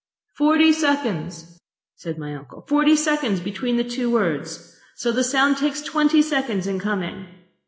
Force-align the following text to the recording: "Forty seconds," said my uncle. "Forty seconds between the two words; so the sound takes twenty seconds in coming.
"Forty 0.39 0.73
seconds," 0.73 1.59
said 1.95 2.17
my 2.17 2.33
uncle. 2.35 2.65
"Forty 2.67 2.95
seconds 2.95 3.39
between 3.39 3.77
the 3.77 3.83
two 3.83 4.09
words; 4.09 4.75
so 4.95 5.11
the 5.11 5.23
sound 5.23 5.57
takes 5.57 5.83
twenty 5.83 6.23
seconds 6.23 6.65
in 6.65 6.79
coming. 6.79 7.27